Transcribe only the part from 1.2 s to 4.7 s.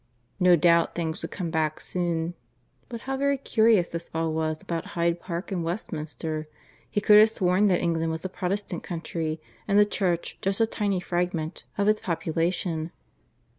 would come back soon. But how very curious this all was